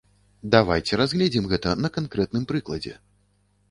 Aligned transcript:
Давайце 0.55 0.99
разгледзім 1.03 1.45
гэта 1.53 1.77
на 1.85 1.95
канкрэтным 2.01 2.43
прыкладзе. 2.55 3.01